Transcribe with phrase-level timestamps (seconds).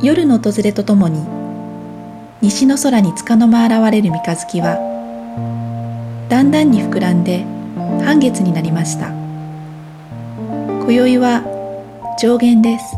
[0.00, 1.26] 夜の訪れとともに
[2.40, 4.76] 西の空に束の間現れる三日月は
[6.28, 7.44] だんだんに膨らんで
[8.04, 9.08] 半月になりました。
[9.08, 11.42] 今宵は
[12.20, 12.94] 上限です。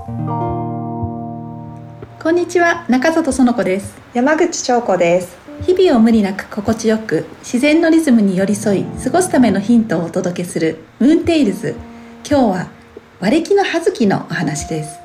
[2.22, 3.96] こんにちは中里園子です。
[4.12, 5.45] 山口彫子です。
[5.64, 11.74] 日々を無理なく心地よく自然のリズムに寄り添い過ごすためのヒントをお届けするムーンテイルズ
[12.28, 12.68] 今日は
[13.20, 14.98] 割れ木の葉月のお話です。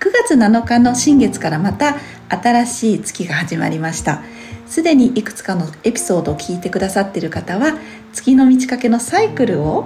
[0.00, 1.96] 9月7日の新月からまた
[2.28, 4.22] 新しい月が始まりました。
[4.66, 7.78] すでにいくつかのエピソードを聞いてくださっている方は
[8.12, 9.84] 月の満ち欠けのサイクルを、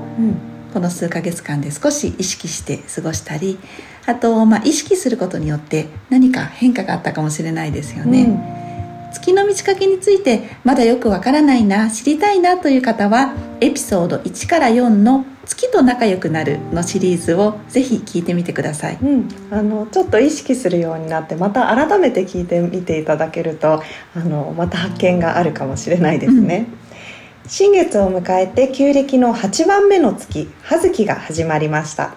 [0.73, 3.59] この数ヶ月間で少し意識して過ごしたり
[4.07, 8.64] あと、まあ、意識することによって何か変化があったかもしれないですよね、うん
[9.15, 23.83] 月の満ち欠けについてまだよくわからないな知りたいなという方はエピソード1から4の月と仲良くなるのシリーズをぜひ聞いてみてください、うん、あのちょっと意識するようになってまた改めて聞いてみていただけると
[24.15, 26.67] あのまた発見があるかもしれないですね、
[27.45, 32.15] うん、新月を迎えて旧暦の8番目の月葉月が始まりました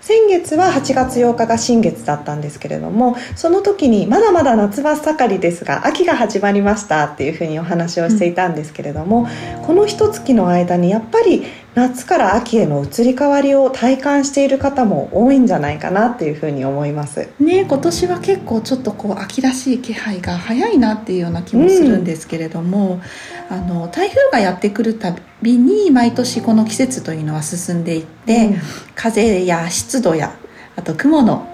[0.00, 17.28] 先月は8月8日が新月だったんですけれどもその時にまだまだ夏真っ盛りですが秋が始まりましたっていうふうにお話をしていたんですけれども、うん、この一月の間にやっぱり夏から秋への移り変わりを体感している方も多いんじゃないかなっていうふうに思います。
[17.38, 23.00] ね今年は結構ちょっとこう秋らしい気配が早いなっていうような気もするんですけれども、
[23.50, 28.58] うん、あの台風がやってくるたびに毎年この季節というのは進んでいって、うん、
[28.96, 30.36] 風や湿度や
[30.76, 31.49] あと雲の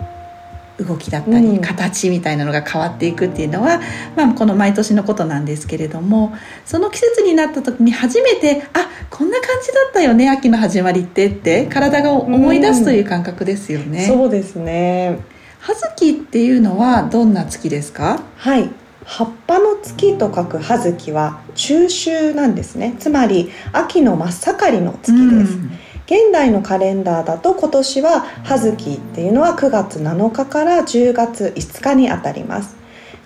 [0.78, 3.80] 動きだったり、形みたいなのが変わっていくっていうのは、
[4.16, 14.06] まあ、この毎年のことなんですけれどもその季節になった時に初めてあこんな感じだったよね秋の始まりってって体が思い出すという感覚ですよね。
[14.06, 15.19] そうですね。
[15.60, 18.22] 葉月っていうのはどんな月ですか？
[18.36, 18.70] はい。
[19.04, 22.97] 葉っぱの月と書く葉月は中秋なんですね。
[22.98, 25.70] つまり秋の真っ盛りの月です、うん
[26.06, 32.77] 現代のカレンダーだと今年は葉月っていうのは9月7日から10月5日にあたります。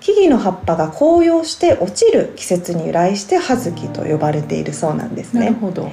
[0.01, 5.41] 木々の葉っぱが紅葉して落ちる季節に由来して葉月と呼ばれているそうなんですね。
[5.41, 5.93] なるほど。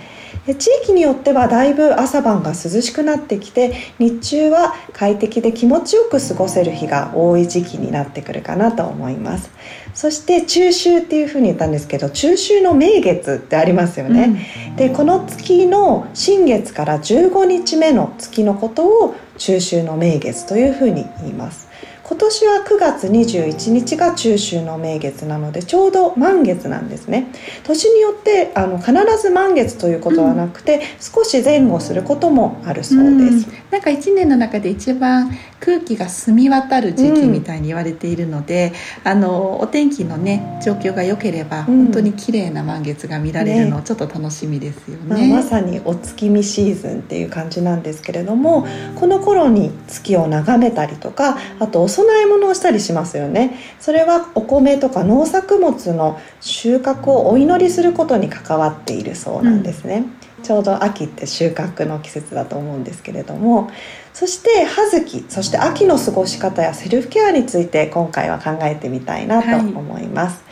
[0.56, 9.50] 地域によってはだいぶ朝晩が涼しくなってきて日中は快適で気持ちよく過ごせる日が多い時期になってくるかなと思います。
[9.94, 21.66] そして中秋っていうふうに言ったんですけど中秋の名月ってありますよね、うん、でこの月の新月から15日目の月のことを中秋の名月というふうに言います
[22.07, 27.28] 今年は9月21日が中秋の名月なのでちょうど満月なんですね。
[27.66, 53.58] 年によってあの必ず満月ということはなくて、うん、少し前後することもあるそうです、うん、なんか1年の中で一番空気が澄み渡る時期みたいに言われているので、うん、あのお天気のね状況が良ければ、本当に綺麗な満月が見られるの、ちょっと楽しみですよね、まあ、まさにお月見シーズンっていう感じなんですけれどもこの頃に月を眺めたりとかあとお供え物をしたりしますよね。
[53.80, 60.06] それはお米とか農作物の収穫をお祈りすることに関わっているそうなんですね、
[60.38, 63.69] うん、ちょうど秋って収穫の季節だと思うんですけれども。
[64.18, 70.44] そして葉月そして秋の過ごし方やセルフケアについて今回は考えてみたいなと思います、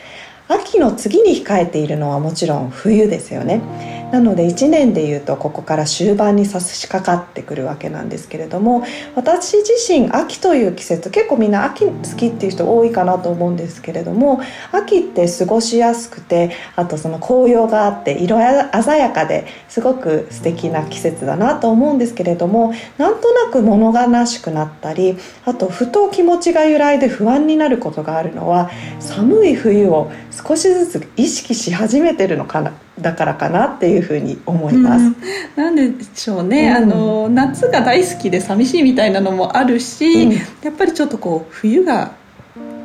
[0.48, 14.40] はい、秋の次に控えているのはもちろん冬ですよねなので1年でいうとここから終盤に差し掛かってくるわけなんですけれども私自身秋という季節結構みんな秋好きっていう人多いかなと思うんですけれども
[14.72, 28.72] 秋って過ごしやすくてあとその紅葉があって色鮮やかですごく素敵な季節だなと思うんですけれどもなんとなく物悲しくなったりあとふと気持ちが揺らいで不安になることがあるのは
[29.02, 35.06] 寒い冬を少しずつ意識し始めてるのかなだからかなっていうふうに思います。
[35.06, 35.16] うん、
[35.56, 42.14] なんでしょうね、うん、あの夏が大好きで寂しいみたいなのもあるし、うん、やっぱりちょっとこう冬が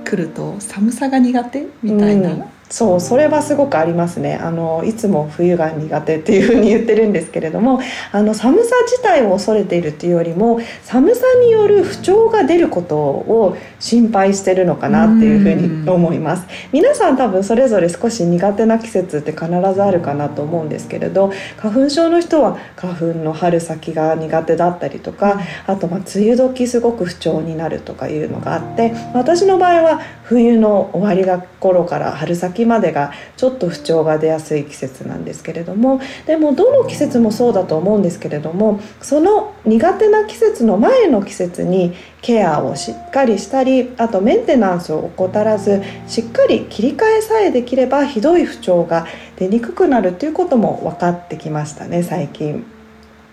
[0.04, 2.46] 来ると寒さが苦手みたいな。
[2.70, 4.36] そうそれはすごくありますね。
[4.36, 7.80] あのいつも冬が苦手っていうふうに言ってるんですけれども
[8.12, 16.46] あの寒さ自体を恐れているっていうよりも寒さによる不調が出ることを心配してるのかなっていうふうに思います。
[16.72, 30.00] 皆さん多分それぞれ少し苦手な季節って必ずあるかなと思うんですけれど花粉症の人は花粉の春先が苦手だったりとかあとまあ梅雨時すごく不調になるとかいうのがあって私の場合は
[30.30, 52.79] 冬の終わりが頃から春先までがちょっと不調が出やすい季節なんですけれどもでもどの季節もそうだと思うんですけれどもその苦手な季節の前の季節にケアをしっかりしたりあとメンテナンスを怠らずしっかり切り替えさえできればひどい不調が出にくくなるということも分かってきましたね最近。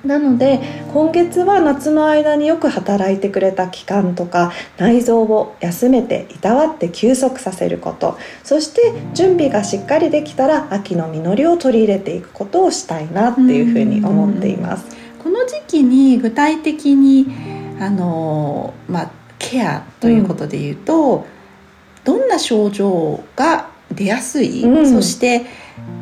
[0.08, 0.62] なので
[0.94, 8.18] 今月は夏の間によく働いてくれた器官とか内臓を休めていたわって休息させること。
[8.44, 14.86] そして準備がしっかりできたら秋の実りを取り入れていくことをしたいなっていうふうに思っています。
[15.22, 17.28] この時期に具体的に
[17.80, 21.24] あの、まあ、ケアということでいうと、うん、
[22.06, 25.46] どんな症状が出やすい、うん、そして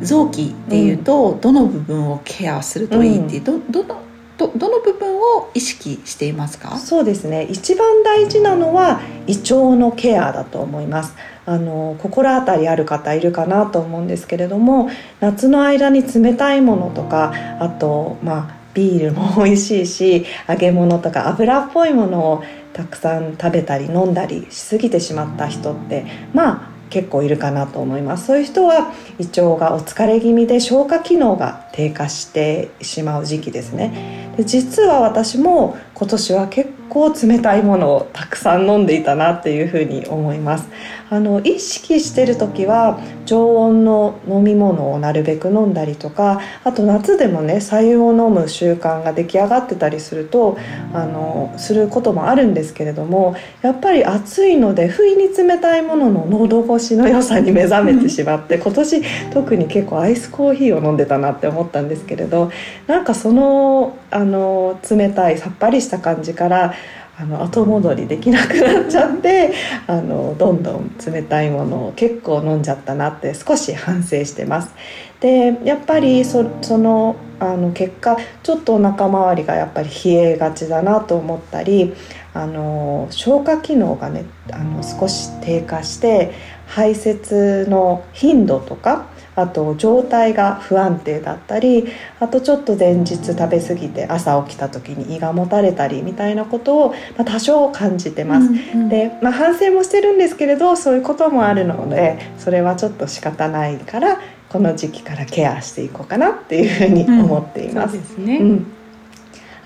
[0.02, 4.02] 臓器でいうと、どの部分をケアするといいっていう、どどの
[4.38, 6.78] どどの部分を意識していますか？
[6.78, 7.44] そうですね。
[7.44, 11.16] 一番大事なのは胃腸のケアだと思います。
[11.46, 14.90] あの心当たりある方いるかなと思うんですけれども
[15.20, 22.44] 夏の間に冷たいものとかあとまあビールも美味しいし揚げ物とか油っぽいものを
[22.74, 28.28] たくさん食べたり飲んだりしすぎてしまった人ってまあ結構いるかなと思います。
[28.28, 34.32] そういう人は胃腸がお疲れ気味で消化機能が低下してしまう時期ですね。
[34.38, 40.70] で実は私も今年は結構冷たいものをたくさん飲んでいたなっていうふうに思います。
[41.10, 50.58] あの意識してる時は常温の飲み物をなるべく飲んだりとかあと夏でもね白湯を飲む習慣が出来上がってたりすると
[50.94, 59.02] あのすることもあるんですけれどもやっぱり暑いので不意に冷たいものの喉越しの良さに目覚めてしまって 今年
[59.32, 62.50] 特に結構アイスコーヒーを飲んでたなって思ったんですけれど
[62.88, 66.74] なんかそのあの冷たいさっぱりした感じから
[67.18, 69.54] あの後戻りできなくなっちゃって
[69.88, 74.74] あのどんどん冷たいものを結構飲んじゃったなって少し反省してます。
[75.20, 76.44] でやっぱりそ
[76.78, 81.94] のあの結果ちょっとお腹周りがやっぱり冷えがちだなと思ったり
[82.34, 86.32] あの消化機能がねあの少し低下して
[86.68, 91.88] 排泄の頻度とかあと状態が不安定だったり
[92.20, 98.48] あとちょっと前日食べ過ぎて朝起きた時に胃がもたれたりみたいなことを、まあ、多少感じてます。
[98.48, 107.98] うんうん、で、まあ、反省もしてるんですけれどそういうこともあるのでそれはちょっと仕方ないからこの時期からケアしていこうかなっていうふうに思っています。
[108.18, 108.68] うん、ね、うん。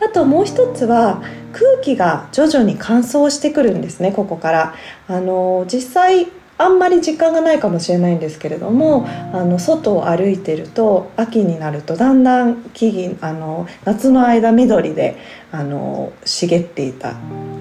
[0.01, 1.21] あともう一つは
[1.51, 4.73] 空気が徐々に乾燥してくるんですねここから。
[5.07, 6.27] あの実際
[6.59, 15.17] あんまり実感がないかもしれないんですけれどもあの外を歩いてると秋になるとだんだん木々あの夏の間緑で
[15.53, 17.13] あの茂っていた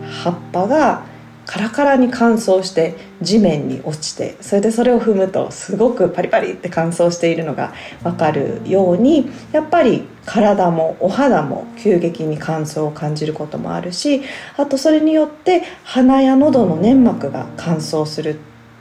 [0.03, 1.07] 葉っぱが
[1.47, 7.73] カラカラに乾燥して地面に落ちてそれでそれを踏むとすごくパリパリって乾燥しているのが
[8.03, 14.23] 分かるようにやっぱり体もお肌も急激に乾燥を感じることもあるし
[14.59, 18.39] あとそれによって鼻や喉の粘膜が乾燥する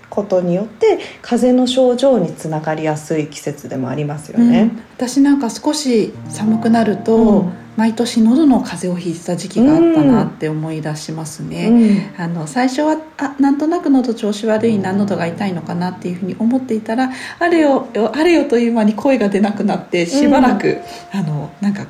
[0.09, 20.79] ことによって風邪の症状につながりやすい季節でもありますよね、うん、私なんか少し寒くなると、うん、毎年喉の風邪をひいてた時期があったなって思い出しますね、うん、あの最初はあなんとなく喉調子悪いな喉が痛いのかなっていうふうに思っていたらあれよあれよという間に声が出なくなってしばらく、
[21.11, 21.85] あのなんか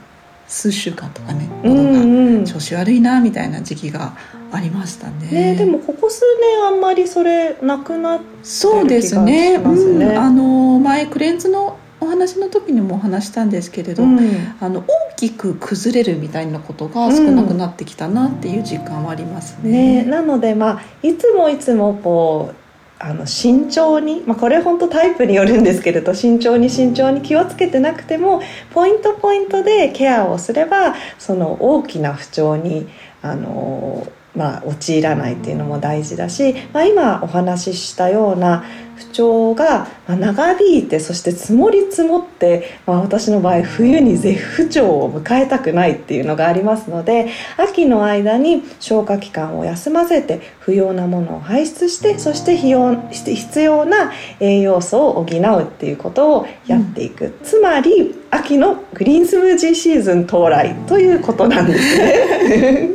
[0.47, 4.15] 数週間とかね喉が調子悪いなみたいな時期が
[4.51, 8.79] ありましたね、ね、でもここ数年あんまりそれなくなってる気がしますね。
[8.79, 14.19] そうですね、うん、あの前クレンズのお話の時にもお話したんですけれど、うん、
[14.59, 20.03] あの大きく崩れるみたいなことが少なくなってきたなっていう実感はありますね。
[20.03, 22.66] ねなのでまあいつもいつもこう
[22.99, 28.41] あの慎重に、まあ、これ本当タイプによるんですけれど慎重に慎重に気をつけてなくても
[28.73, 32.87] ポイントポイントでケアをすればその大きな不調に
[33.21, 38.63] あのまあ、陥らないっていうのも大事だし、まあ、今お話ししたような
[38.97, 62.89] 不調が長引いてそして積もり積もって、まあ、私の場合冬に絶不調を迎えたくないっていうのがありますので秋の間に消化器官を休ませて不要なものを排出してそして必要な栄養素を補うっていうことをやっていく、うん、つまり秋のグリーンスムージーシーズン到来ということなんですね。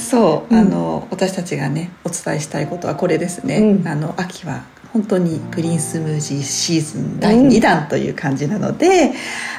[0.00, 3.58] そう、あの私たちがねお伝えしたいことはこれですね。
[3.58, 4.64] うん、あの秋は
[4.94, 9.12] 本当にグリーンスムージーシーズン第2弾という感じなので、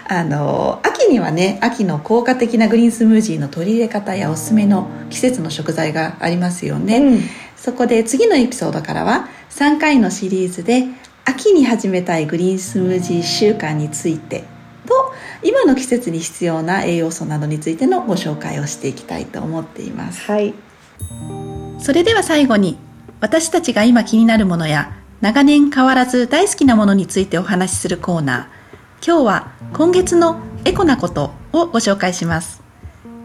[0.10, 7.20] うん、あの秋にはね秋の効果的なグリーンスムージーの取り入れ方やおすすめの季節の食材がありますよね、うん、
[7.58, 10.86] そこで次のエピソードからは3回のシリーズで
[11.25, 14.46] 秋に始めたいグリーンスムージー習慣について
[14.88, 15.13] と
[15.44, 20.22] 今の季節に必要な栄養素などについてのご紹介をしていきたいと思っています。
[20.32, 20.54] はい。
[21.80, 22.77] それでは最後に
[23.20, 29.05] 私たちが今気になるものや長年変わらず大好きなものについてお話しするコーナー。
[29.05, 32.62] 今日は今月のエコなことをご紹介します。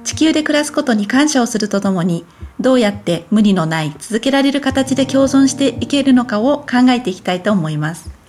[0.05, 2.25] 地球で暮らすことに感謝をするとともに
[2.59, 8.21] どうやって無理のない続けられる形で共存していけるのかを考えていきたいと思います。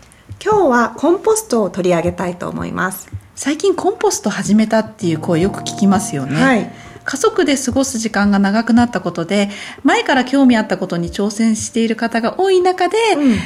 [0.43, 6.71] 今日はコンポストを取り上げたいと思います最近コンポスト始めたっていう声よく聞きますよね、はい
[7.03, 9.49] 家族で過ごす時間が長くなったことで
[9.83, 13.37] 前から興味あったことに挑戦している方が多い中で、うん。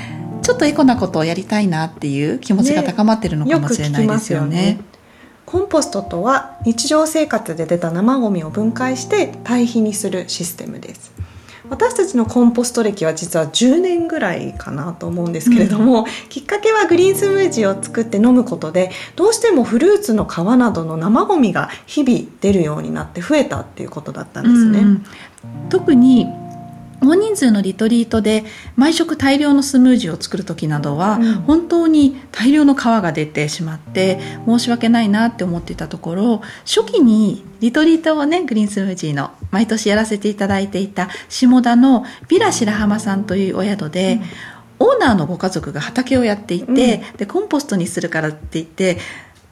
[0.41, 4.79] ちょっとエコなことをやりたいなっていう気持ちが高まってるのかもしれないですよね。
[5.47, 11.14] コンポストとは日常生活で出た生ゴミを分解して堆肥にするシステムです
[11.69, 25.05] 私たちのコンポスト歴は実は10年ぐらいかなと思うんですけれども、きっかけはグリーンスムージーを作って飲むことでどうしてもフルーツの皮などの生ゴミが日々出るようになって増えたっていうことだったんですね、うん。
[25.69, 26.27] 特に
[27.01, 28.43] 大人数のリトリートで
[28.75, 31.33] 毎食大量のスムージーを作る時などは、うん。
[31.41, 44.21] 本当に大量の皮が出てしまって申し訳ないなって思っていたところ初期にリトリートをねグリーンスムージーの毎年やらせていただいていた下田のビラ白浜さんというお宿で、
[44.79, 48.97] オーナーのご家族が畑をやっていて、でコンポストにするからって言って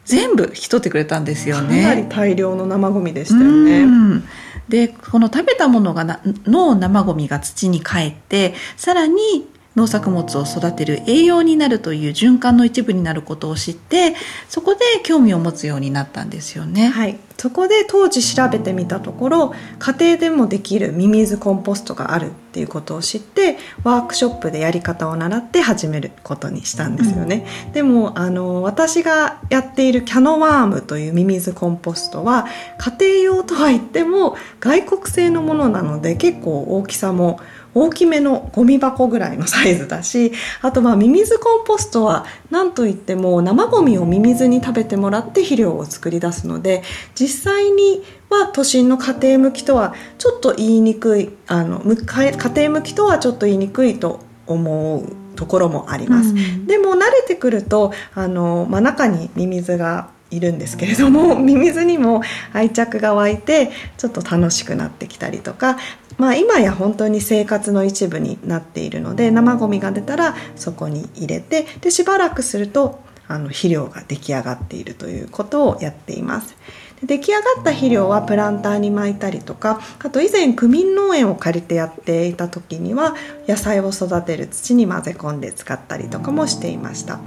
[0.05, 1.83] 全部引き取ってくれたんですよかね。
[1.83, 4.23] なり大量の生ゴミでしたよね、うん
[4.69, 14.15] でこの食べたものがなの生ごみが土に帰ってさらに農作物を育てる栄養になるという循環の一部になることを知って
[14.47, 16.89] そこで興味を持つようになったんですよね。
[16.89, 32.45] はい、そこで当時調べてみたところ家庭でもできるミミズコンポストがあるっていうことを知ってワークショップでやり方を習って始めることにしたんですよね、でもあの私がやっているキャノワームというミミズコンポストは
[32.77, 37.39] 家庭用とは言っても外国製のものなので結構大きさも
[37.75, 46.83] 大きめのゴミ箱ぐらいのサイズだしあとまあミミズコンポストは何といっても生ゴミをミミズに食べてもらって肥料を作り出すので
[47.15, 56.29] 実際には都心の家庭向きとはちょっと言いにくいあの家庭向きとはちょっと言いにくいと思うところもあります。
[56.29, 65.77] うんでも慣れてくるとあの、まあ、中にミミズがいるんですけれども ミミズにも愛着が湧いてちょっと楽しくなってきたりとか、
[66.17, 76.55] まあ、今や本当に生活の一部になっているので生ゴミが出たらそこに入れてでしばらくするとあの肥料が出来上がっているということをやっています。
[77.01, 83.15] で出来上がった肥料はプランターに巻いたりとかあと以前区民農園を借りてやっていた時には
[83.47, 87.19] 野菜を育てる土に混ぜ込んで使ったりとかもしていました。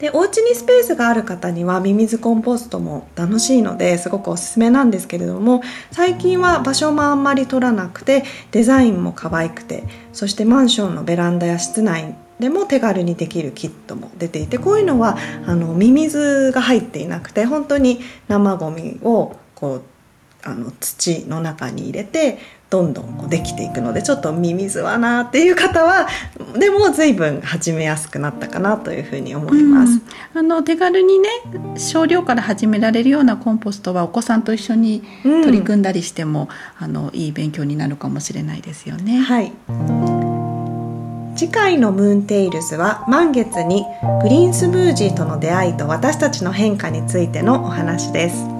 [0.00, 19.82] でお家にスペースがある方にはミミズコンポストも楽しいのですごくおすすめなんですけれども最近は場所もあんまり取らなくてデザインも可愛くてそしてマンションのベランダや室内でも手軽にできるキットも出ていてこういうのはあのミミズが入っていなくて本当に生ゴミをこう
[20.42, 22.38] あの土の中に入れて
[22.70, 26.06] どんどんこうできていくのでちょっとミミズはなっていう方は
[26.56, 29.92] でも随分始めやすくなったかなというふうに思います。
[29.94, 31.28] うんあの手軽にね
[31.76, 36.48] 少量から始められるようなコンポストはお子さんと一緒にうん取り組んだりしても、
[36.78, 39.18] あのいい勉強になるかもしれないですよね。
[39.18, 39.52] はい
[41.36, 43.86] 次回のムーンテイルズは満月に
[44.22, 48.59] グリーンスムージーとの出会いと私たちの変化についてのお話です